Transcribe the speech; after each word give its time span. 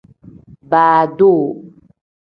Baa 0.71 1.03
doo. 1.17 1.43